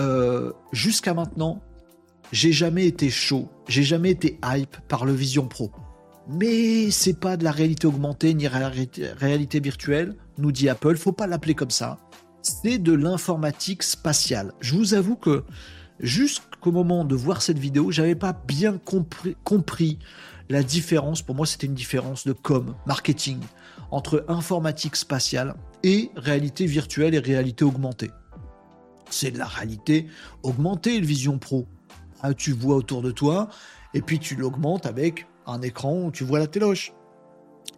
euh, 0.00 0.52
jusqu'à 0.72 1.14
maintenant, 1.14 1.62
j'ai 2.32 2.52
jamais 2.52 2.86
été 2.86 3.10
chaud, 3.10 3.48
j'ai 3.68 3.82
jamais 3.82 4.10
été 4.10 4.38
hype 4.44 4.76
par 4.88 5.04
le 5.04 5.12
Vision 5.12 5.46
Pro. 5.46 5.70
Mais 6.28 6.90
c'est 6.90 7.20
pas 7.20 7.36
de 7.36 7.44
la 7.44 7.52
réalité 7.52 7.86
augmentée 7.86 8.32
ni 8.34 8.48
réalité, 8.48 9.60
virtuelle, 9.60 10.16
nous 10.38 10.52
dit 10.52 10.68
Apple, 10.68 10.96
faut 10.96 11.12
pas 11.12 11.26
l'appeler 11.26 11.54
comme 11.54 11.70
ça. 11.70 11.98
C'est 12.42 12.78
de 12.78 12.92
l'informatique 12.92 13.82
spatiale. 13.82 14.52
Je 14.60 14.74
vous 14.74 14.94
avoue 14.94 15.16
que 15.16 15.44
jusqu'au 16.00 16.72
moment 16.72 17.04
de 17.04 17.14
voir 17.14 17.42
cette 17.42 17.58
vidéo, 17.58 17.90
j'avais 17.90 18.14
pas 18.14 18.32
bien 18.32 18.78
compris, 18.78 19.36
compris 19.44 19.98
la 20.48 20.62
différence. 20.62 21.22
Pour 21.22 21.34
moi, 21.34 21.46
c'était 21.46 21.66
une 21.66 21.74
différence 21.74 22.26
de 22.26 22.32
com, 22.32 22.74
marketing, 22.86 23.38
entre 23.90 24.24
informatique 24.28 24.96
spatiale 24.96 25.54
et 25.82 26.10
réalité 26.16 26.66
virtuelle 26.66 27.14
et 27.14 27.18
réalité 27.18 27.64
augmentée. 27.64 28.10
C'est 29.14 29.30
de 29.30 29.38
la 29.38 29.46
réalité 29.46 30.08
augmentée, 30.42 31.00
Vision 31.00 31.38
Pro. 31.38 31.68
Ah, 32.20 32.34
tu 32.34 32.50
vois 32.50 32.74
autour 32.74 33.00
de 33.00 33.12
toi, 33.12 33.48
et 33.94 34.02
puis 34.02 34.18
tu 34.18 34.34
l'augmentes 34.34 34.86
avec 34.86 35.28
un 35.46 35.62
écran 35.62 36.06
où 36.06 36.10
tu 36.10 36.24
vois 36.24 36.40
la 36.40 36.48
téloche. 36.48 36.92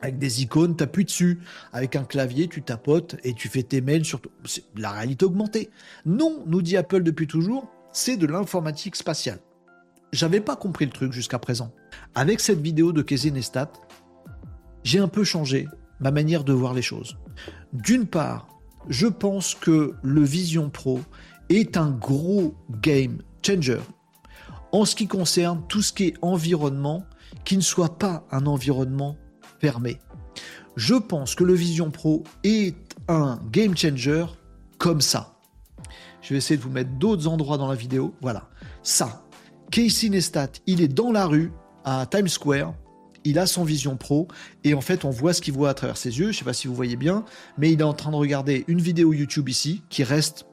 Avec 0.00 0.18
des 0.18 0.42
icônes, 0.42 0.76
tu 0.76 0.82
appuies 0.82 1.04
dessus. 1.04 1.40
Avec 1.74 1.94
un 1.94 2.04
clavier, 2.04 2.48
tu 2.48 2.62
tapotes 2.62 3.16
et 3.22 3.34
tu 3.34 3.50
fais 3.50 3.62
tes 3.62 3.82
mails 3.82 4.06
sur. 4.06 4.22
C'est 4.46 4.64
la 4.76 4.90
réalité 4.92 5.26
augmentée. 5.26 5.68
Non, 6.06 6.42
nous 6.46 6.62
dit 6.62 6.78
Apple 6.78 7.02
depuis 7.02 7.26
toujours, 7.26 7.70
c'est 7.92 8.16
de 8.16 8.26
l'informatique 8.26 8.96
spatiale. 8.96 9.40
J'avais 10.12 10.40
pas 10.40 10.56
compris 10.56 10.86
le 10.86 10.92
truc 10.92 11.12
jusqu'à 11.12 11.38
présent. 11.38 11.70
Avec 12.14 12.40
cette 12.40 12.62
vidéo 12.62 12.92
de 12.92 13.02
Casey 13.02 13.30
j'ai 14.84 14.98
un 15.00 15.08
peu 15.08 15.24
changé 15.24 15.68
ma 16.00 16.10
manière 16.10 16.44
de 16.44 16.54
voir 16.54 16.72
les 16.72 16.82
choses. 16.82 17.18
D'une 17.74 18.06
part, 18.06 18.55
je 18.88 19.06
pense 19.06 19.54
que 19.54 19.94
le 20.02 20.22
Vision 20.22 20.70
Pro 20.70 21.00
est 21.48 21.76
un 21.76 21.90
gros 21.90 22.54
game 22.80 23.18
changer 23.44 23.80
en 24.72 24.84
ce 24.84 24.94
qui 24.94 25.06
concerne 25.06 25.62
tout 25.68 25.82
ce 25.82 25.92
qui 25.92 26.08
est 26.08 26.14
environnement 26.22 27.04
qui 27.44 27.56
ne 27.56 27.62
soit 27.62 27.98
pas 27.98 28.26
un 28.30 28.46
environnement 28.46 29.16
fermé. 29.60 29.98
Je 30.76 30.94
pense 30.94 31.34
que 31.34 31.44
le 31.44 31.54
Vision 31.54 31.90
Pro 31.90 32.24
est 32.44 32.76
un 33.08 33.40
game 33.50 33.76
changer 33.76 34.26
comme 34.78 35.00
ça. 35.00 35.38
Je 36.20 36.34
vais 36.34 36.38
essayer 36.38 36.56
de 36.56 36.62
vous 36.62 36.70
mettre 36.70 36.90
d'autres 36.98 37.28
endroits 37.28 37.56
dans 37.56 37.68
la 37.68 37.76
vidéo. 37.76 38.14
Voilà, 38.20 38.48
ça. 38.82 39.24
Casey 39.70 40.08
Neistat, 40.08 40.48
il 40.66 40.80
est 40.80 40.88
dans 40.88 41.12
la 41.12 41.26
rue 41.26 41.52
à 41.84 42.06
Times 42.06 42.28
Square. 42.28 42.74
Il 43.26 43.40
a 43.40 43.46
son 43.46 43.64
Vision 43.64 43.96
Pro 43.96 44.28
et 44.62 44.72
en 44.72 44.80
fait 44.80 45.04
on 45.04 45.10
voit 45.10 45.32
ce 45.32 45.40
qu'il 45.40 45.52
voit 45.52 45.68
à 45.68 45.74
travers 45.74 45.96
ses 45.96 46.16
yeux. 46.18 46.26
Je 46.26 46.30
ne 46.30 46.32
sais 46.32 46.44
pas 46.44 46.52
si 46.52 46.68
vous 46.68 46.74
voyez 46.74 46.96
bien, 46.96 47.24
mais 47.58 47.72
il 47.72 47.80
est 47.80 47.84
en 47.84 47.92
train 47.92 48.12
de 48.12 48.16
regarder 48.16 48.64
une 48.68 48.80
vidéo 48.80 49.12
YouTube 49.12 49.48
ici 49.48 49.82
qui 49.90 50.04
reste 50.04 50.46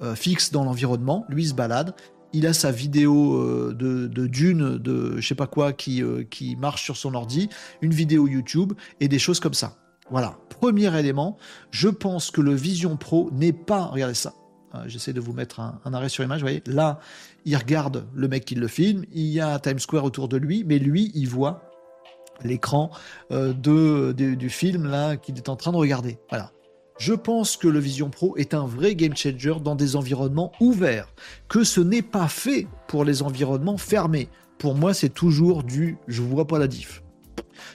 euh, 0.00 0.14
fixe 0.14 0.50
dans 0.50 0.64
l'environnement. 0.64 1.26
Lui 1.28 1.44
il 1.44 1.48
se 1.48 1.54
balade 1.54 1.94
il 2.32 2.46
a 2.46 2.52
sa 2.52 2.70
vidéo 2.70 3.36
euh, 3.36 3.74
de, 3.74 4.26
Dune, 4.26 4.78
de 4.78 5.18
je 5.18 5.26
sais 5.26 5.34
pas 5.34 5.46
quoi, 5.46 5.72
qui, 5.72 6.02
euh, 6.02 6.24
qui 6.28 6.56
marche 6.56 6.84
sur 6.84 6.96
son 6.96 7.14
ordi, 7.14 7.48
une 7.80 7.92
vidéo 7.92 8.26
YouTube 8.28 8.74
et 9.00 9.08
des 9.08 9.18
choses 9.18 9.40
comme 9.40 9.54
ça. 9.54 9.76
Voilà, 10.10 10.36
premier 10.60 10.94
élément, 10.98 11.36
je 11.70 11.88
pense 11.88 12.30
que 12.30 12.40
le 12.40 12.54
Vision 12.54 12.96
Pro 12.96 13.30
n'est 13.32 13.52
pas, 13.52 13.86
regardez 13.86 14.14
ça, 14.14 14.34
j'essaie 14.86 15.12
de 15.12 15.20
vous 15.20 15.32
mettre 15.32 15.60
un, 15.60 15.94
arrêt 15.94 16.08
sur 16.08 16.24
image, 16.24 16.40
vous 16.40 16.46
voyez, 16.46 16.62
là, 16.66 16.98
il 17.44 17.56
regarde 17.56 18.06
le 18.14 18.28
mec 18.28 18.44
qui 18.44 18.54
le 18.54 18.68
filme, 18.68 19.04
il 19.12 19.26
y 19.26 19.40
a 19.40 19.58
Times 19.58 19.78
Square 19.78 20.04
autour 20.04 20.28
de 20.28 20.36
lui, 20.36 20.64
mais 20.64 20.78
lui, 20.78 21.10
il 21.14 21.28
voit 21.28 21.67
l'écran 22.42 22.90
de, 23.30 24.12
du 24.12 24.50
film 24.50 24.86
là 24.86 25.16
qu'il 25.16 25.36
est 25.36 25.48
en 25.48 25.56
train 25.56 25.72
de 25.72 25.76
regarder. 25.76 26.18
Voilà. 26.30 26.52
Je 26.98 27.14
pense 27.14 27.56
que 27.56 27.68
le 27.68 27.78
Vision 27.78 28.10
Pro 28.10 28.36
est 28.36 28.54
un 28.54 28.66
vrai 28.66 28.96
game 28.96 29.16
changer 29.16 29.54
dans 29.62 29.76
des 29.76 29.94
environnements 29.94 30.50
ouverts, 30.60 31.14
que 31.48 31.62
ce 31.62 31.80
n'est 31.80 32.02
pas 32.02 32.26
fait 32.26 32.66
pour 32.88 33.04
les 33.04 33.22
environnements 33.22 33.78
fermés. 33.78 34.28
Pour 34.58 34.74
moi, 34.74 34.92
c'est 34.92 35.08
toujours 35.08 35.62
du 35.62 35.96
je 36.08 36.22
vois 36.22 36.46
pas 36.46 36.58
la 36.58 36.66
diff. 36.66 37.04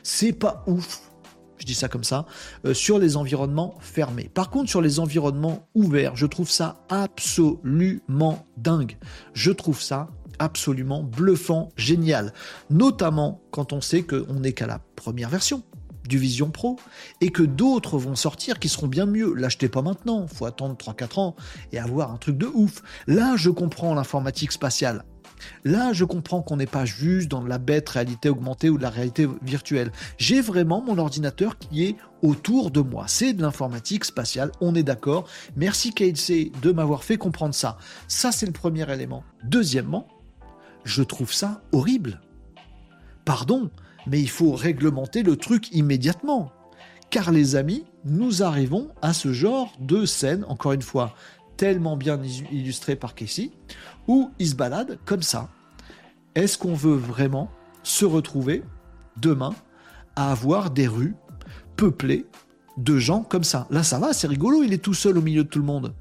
C'est 0.03 0.33
pas 0.33 0.63
ouf, 0.67 1.09
je 1.57 1.65
dis 1.65 1.73
ça 1.73 1.87
comme 1.87 2.03
ça, 2.03 2.25
euh, 2.65 2.73
sur 2.73 2.99
les 2.99 3.15
environnements 3.15 3.75
fermés. 3.79 4.29
Par 4.33 4.49
contre, 4.49 4.69
sur 4.69 4.81
les 4.81 4.99
environnements 4.99 5.69
ouverts, 5.73 6.17
je 6.17 6.25
trouve 6.25 6.49
ça 6.49 6.83
absolument 6.89 8.45
dingue. 8.57 8.97
Je 9.33 9.51
trouve 9.51 9.81
ça 9.81 10.09
absolument 10.39 11.03
bluffant, 11.03 11.69
génial. 11.75 12.33
Notamment 12.69 13.41
quand 13.51 13.73
on 13.73 13.81
sait 13.81 14.03
qu'on 14.03 14.39
n'est 14.39 14.53
qu'à 14.53 14.67
la 14.67 14.79
première 14.95 15.29
version 15.29 15.63
du 16.07 16.17
Vision 16.17 16.49
Pro 16.49 16.77
et 17.21 17.29
que 17.29 17.43
d'autres 17.43 17.97
vont 17.97 18.15
sortir 18.15 18.59
qui 18.59 18.69
seront 18.69 18.87
bien 18.87 19.05
mieux. 19.05 19.33
L'achetez 19.33 19.69
pas 19.69 19.81
maintenant, 19.81 20.27
faut 20.27 20.45
attendre 20.45 20.75
3-4 20.75 21.19
ans 21.19 21.35
et 21.71 21.79
avoir 21.79 22.11
un 22.11 22.17
truc 22.17 22.37
de 22.37 22.47
ouf. 22.47 22.81
Là, 23.07 23.35
je 23.37 23.49
comprends 23.49 23.93
l'informatique 23.93 24.51
spatiale. 24.51 25.05
Là, 25.63 25.93
je 25.93 26.05
comprends 26.05 26.41
qu'on 26.41 26.57
n'est 26.57 26.65
pas 26.65 26.85
juste 26.85 27.29
dans 27.29 27.43
la 27.43 27.57
bête 27.57 27.89
réalité 27.89 28.29
augmentée 28.29 28.69
ou 28.69 28.77
de 28.77 28.83
la 28.83 28.89
réalité 28.89 29.27
virtuelle. 29.41 29.91
J'ai 30.17 30.41
vraiment 30.41 30.81
mon 30.81 30.97
ordinateur 30.97 31.57
qui 31.57 31.83
est 31.83 31.95
autour 32.21 32.71
de 32.71 32.79
moi. 32.79 33.05
C'est 33.07 33.33
de 33.33 33.41
l'informatique 33.41 34.05
spatiale, 34.05 34.51
on 34.61 34.75
est 34.75 34.83
d'accord. 34.83 35.27
Merci 35.55 35.93
KLC 35.93 36.51
de 36.61 36.71
m'avoir 36.71 37.03
fait 37.03 37.17
comprendre 37.17 37.53
ça. 37.53 37.77
Ça, 38.07 38.31
c'est 38.31 38.45
le 38.45 38.53
premier 38.53 38.89
élément. 38.91 39.23
Deuxièmement, 39.43 40.07
je 40.83 41.03
trouve 41.03 41.33
ça 41.33 41.61
horrible. 41.71 42.21
Pardon, 43.25 43.69
mais 44.07 44.19
il 44.19 44.29
faut 44.29 44.53
réglementer 44.53 45.23
le 45.23 45.37
truc 45.37 45.71
immédiatement. 45.71 46.51
Car 47.09 47.31
les 47.31 47.55
amis, 47.55 47.85
nous 48.05 48.43
arrivons 48.43 48.89
à 49.01 49.13
ce 49.13 49.31
genre 49.33 49.71
de 49.79 50.05
scène, 50.05 50.45
encore 50.47 50.73
une 50.73 50.81
fois, 50.81 51.15
tellement 51.57 51.95
bien 51.95 52.19
illustré 52.51 52.95
par 52.95 53.15
Casey, 53.15 53.51
où 54.07 54.31
il 54.39 54.49
se 54.49 54.55
balade 54.55 54.99
comme 55.05 55.21
ça. 55.21 55.49
Est-ce 56.35 56.57
qu'on 56.57 56.73
veut 56.73 56.95
vraiment 56.95 57.49
se 57.83 58.05
retrouver 58.05 58.63
demain 59.17 59.53
à 60.15 60.31
avoir 60.31 60.71
des 60.71 60.87
rues 60.87 61.15
peuplées 61.77 62.25
de 62.77 62.97
gens 62.97 63.21
comme 63.21 63.43
ça? 63.43 63.67
Là, 63.69 63.83
ça 63.83 63.99
va, 63.99 64.13
c'est 64.13 64.27
rigolo, 64.27 64.63
il 64.63 64.73
est 64.73 64.83
tout 64.83 64.95
seul 64.95 65.17
au 65.17 65.21
milieu 65.21 65.43
de 65.43 65.49
tout 65.49 65.59
le 65.59 65.65
monde. 65.65 65.93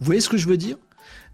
Vous 0.00 0.06
voyez 0.06 0.20
ce 0.20 0.28
que 0.28 0.36
je 0.36 0.48
veux 0.48 0.56
dire? 0.56 0.76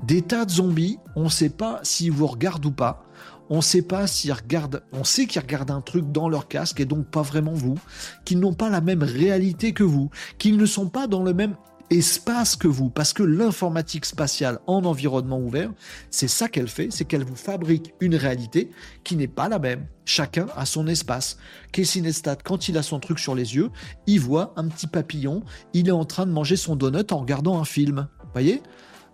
Des 0.02 0.22
tas 0.22 0.44
de 0.44 0.50
zombies, 0.50 0.98
on 1.16 1.24
ne 1.24 1.28
sait 1.28 1.50
pas 1.50 1.80
s'ils 1.82 2.12
vous 2.12 2.26
regardent 2.26 2.66
ou 2.66 2.72
pas 2.72 3.04
on 3.50 3.60
sait 3.60 3.82
pas 3.82 4.06
s'ils 4.06 4.32
regardent, 4.32 4.82
on 4.92 5.04
sait 5.04 5.26
qu'ils 5.26 5.42
regardent 5.42 5.70
un 5.70 5.80
truc 5.80 6.10
dans 6.10 6.28
leur 6.28 6.48
casque 6.48 6.80
et 6.80 6.84
donc 6.84 7.06
pas 7.06 7.22
vraiment 7.22 7.52
vous, 7.52 7.78
qu'ils 8.24 8.40
n'ont 8.40 8.54
pas 8.54 8.70
la 8.70 8.80
même 8.80 9.02
réalité 9.02 9.72
que 9.72 9.84
vous, 9.84 10.10
qu'ils 10.38 10.56
ne 10.56 10.66
sont 10.66 10.88
pas 10.88 11.06
dans 11.06 11.22
le 11.22 11.34
même 11.34 11.54
espace 11.90 12.56
que 12.56 12.66
vous, 12.66 12.88
parce 12.88 13.12
que 13.12 13.22
l'informatique 13.22 14.06
spatiale 14.06 14.58
en 14.66 14.84
environnement 14.84 15.38
ouvert, 15.38 15.70
c'est 16.10 16.28
ça 16.28 16.48
qu'elle 16.48 16.68
fait, 16.68 16.88
c'est 16.90 17.04
qu'elle 17.04 17.24
vous 17.24 17.36
fabrique 17.36 17.94
une 18.00 18.16
réalité 18.16 18.70
qui 19.04 19.16
n'est 19.16 19.28
pas 19.28 19.48
la 19.48 19.58
même. 19.58 19.86
Chacun 20.06 20.46
a 20.56 20.64
son 20.64 20.86
espace. 20.86 21.36
Casey 21.72 22.00
Neistat, 22.00 22.36
quand 22.36 22.68
il 22.68 22.78
a 22.78 22.82
son 22.82 23.00
truc 23.00 23.18
sur 23.18 23.34
les 23.34 23.54
yeux, 23.54 23.70
il 24.06 24.20
voit 24.20 24.54
un 24.56 24.68
petit 24.68 24.86
papillon, 24.86 25.44
il 25.74 25.88
est 25.88 25.92
en 25.92 26.06
train 26.06 26.26
de 26.26 26.32
manger 26.32 26.56
son 26.56 26.76
donut 26.76 27.12
en 27.12 27.18
regardant 27.18 27.60
un 27.60 27.64
film. 27.64 28.08
Voyez? 28.32 28.62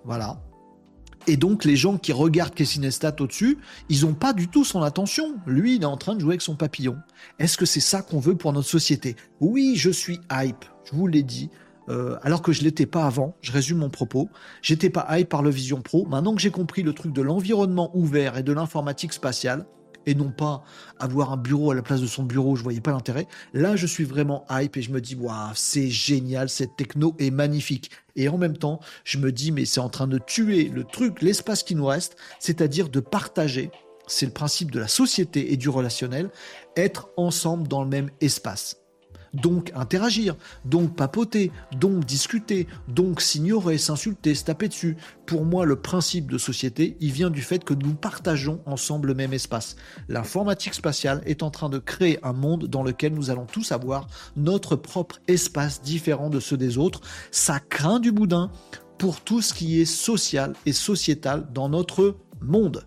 Voilà. 0.04 0.40
Et 1.26 1.36
donc, 1.36 1.64
les 1.64 1.76
gens 1.76 1.98
qui 1.98 2.12
regardent 2.12 2.54
Casey 2.54 2.80
au-dessus, 3.20 3.58
ils 3.88 4.02
n'ont 4.02 4.14
pas 4.14 4.32
du 4.32 4.48
tout 4.48 4.64
son 4.64 4.82
attention. 4.82 5.34
Lui, 5.46 5.76
il 5.76 5.82
est 5.82 5.86
en 5.86 5.96
train 5.96 6.14
de 6.14 6.20
jouer 6.20 6.32
avec 6.32 6.42
son 6.42 6.56
papillon. 6.56 6.96
Est-ce 7.38 7.58
que 7.58 7.66
c'est 7.66 7.80
ça 7.80 8.02
qu'on 8.02 8.20
veut 8.20 8.36
pour 8.36 8.52
notre 8.52 8.68
société? 8.68 9.16
Oui, 9.40 9.74
je 9.76 9.90
suis 9.90 10.20
hype. 10.32 10.64
Je 10.84 10.96
vous 10.96 11.06
l'ai 11.06 11.22
dit. 11.22 11.50
Euh, 11.88 12.16
alors 12.22 12.40
que 12.40 12.52
je 12.52 12.62
l'étais 12.62 12.86
pas 12.86 13.04
avant, 13.04 13.34
je 13.40 13.50
résume 13.52 13.78
mon 13.78 13.90
propos, 13.90 14.28
j'étais 14.62 14.90
pas 14.90 15.06
hype 15.18 15.28
par 15.28 15.42
le 15.42 15.50
Vision 15.50 15.80
Pro. 15.80 16.06
Maintenant 16.06 16.34
que 16.34 16.40
j'ai 16.40 16.50
compris 16.50 16.82
le 16.82 16.92
truc 16.92 17.12
de 17.12 17.22
l'environnement 17.22 17.90
ouvert 17.94 18.36
et 18.38 18.42
de 18.42 18.52
l'informatique 18.52 19.12
spatiale, 19.12 19.66
et 20.06 20.14
non 20.14 20.30
pas 20.30 20.64
avoir 20.98 21.32
un 21.32 21.36
bureau 21.36 21.70
à 21.70 21.74
la 21.74 21.82
place 21.82 22.00
de 22.00 22.06
son 22.06 22.22
bureau, 22.22 22.56
je 22.56 22.62
voyais 22.62 22.80
pas 22.80 22.92
l'intérêt. 22.92 23.26
Là, 23.52 23.76
je 23.76 23.86
suis 23.86 24.04
vraiment 24.04 24.44
hype 24.50 24.76
et 24.76 24.82
je 24.82 24.90
me 24.90 25.00
dis, 25.00 25.14
waouh, 25.14 25.50
c'est 25.54 25.88
génial, 25.88 26.48
cette 26.48 26.76
techno 26.76 27.14
est 27.18 27.30
magnifique. 27.30 27.90
Et 28.16 28.28
en 28.28 28.38
même 28.38 28.56
temps, 28.56 28.80
je 29.04 29.18
me 29.18 29.32
dis, 29.32 29.52
mais 29.52 29.64
c'est 29.64 29.80
en 29.80 29.88
train 29.88 30.06
de 30.06 30.18
tuer 30.18 30.64
le 30.64 30.84
truc, 30.84 31.22
l'espace 31.22 31.62
qui 31.62 31.74
nous 31.74 31.86
reste, 31.86 32.16
c'est-à-dire 32.38 32.88
de 32.88 33.00
partager. 33.00 33.70
C'est 34.06 34.26
le 34.26 34.32
principe 34.32 34.72
de 34.72 34.80
la 34.80 34.88
société 34.88 35.52
et 35.52 35.56
du 35.56 35.68
relationnel, 35.68 36.30
être 36.76 37.10
ensemble 37.16 37.68
dans 37.68 37.82
le 37.82 37.88
même 37.88 38.10
espace 38.20 38.79
donc 39.34 39.72
interagir, 39.74 40.36
donc 40.64 40.96
papoter, 40.96 41.52
donc 41.78 42.04
discuter, 42.04 42.66
donc 42.88 43.20
s'ignorer, 43.20 43.78
s'insulter, 43.78 44.34
se 44.34 44.44
taper 44.44 44.68
dessus. 44.68 44.96
Pour 45.26 45.44
moi, 45.44 45.64
le 45.64 45.76
principe 45.76 46.30
de 46.30 46.38
société, 46.38 46.96
il 47.00 47.12
vient 47.12 47.30
du 47.30 47.42
fait 47.42 47.64
que 47.64 47.74
nous 47.74 47.94
partageons 47.94 48.60
ensemble 48.66 49.08
le 49.08 49.14
même 49.14 49.32
espace. 49.32 49.76
L'informatique 50.08 50.74
spatiale 50.74 51.22
est 51.26 51.42
en 51.42 51.50
train 51.50 51.68
de 51.68 51.78
créer 51.78 52.18
un 52.24 52.32
monde 52.32 52.66
dans 52.66 52.82
lequel 52.82 53.14
nous 53.14 53.30
allons 53.30 53.46
tous 53.46 53.72
avoir 53.72 54.06
notre 54.36 54.76
propre 54.76 55.20
espace 55.28 55.82
différent 55.82 56.30
de 56.30 56.40
ceux 56.40 56.56
des 56.56 56.78
autres. 56.78 57.00
Ça 57.30 57.60
craint 57.60 58.00
du 58.00 58.12
boudin 58.12 58.50
pour 58.98 59.20
tout 59.20 59.40
ce 59.40 59.54
qui 59.54 59.80
est 59.80 59.86
social 59.86 60.52
et 60.66 60.72
sociétal 60.72 61.48
dans 61.54 61.68
notre 61.68 62.16
monde. 62.42 62.84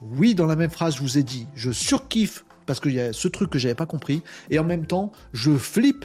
Oui, 0.00 0.34
dans 0.34 0.46
la 0.46 0.56
même 0.56 0.70
phrase, 0.70 0.96
je 0.96 1.02
vous 1.02 1.18
ai 1.18 1.22
dit, 1.22 1.46
je 1.54 1.72
surkiffe 1.72 2.44
parce 2.70 2.78
qu'il 2.78 2.92
y 2.92 3.00
a 3.00 3.12
ce 3.12 3.26
truc 3.26 3.50
que 3.50 3.58
j'avais 3.58 3.74
pas 3.74 3.86
compris, 3.86 4.22
et 4.48 4.60
en 4.60 4.62
même 4.62 4.86
temps, 4.86 5.10
je 5.32 5.50
flippe 5.56 6.04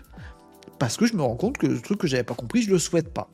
parce 0.80 0.98
que 0.98 1.06
je 1.06 1.16
me 1.16 1.22
rends 1.22 1.36
compte 1.36 1.60
que 1.60 1.68
le 1.68 1.80
truc 1.80 2.00
que 2.00 2.08
j'avais 2.08 2.24
pas 2.24 2.34
compris, 2.34 2.64
je 2.64 2.72
le 2.72 2.80
souhaite 2.80 3.14
pas. 3.14 3.30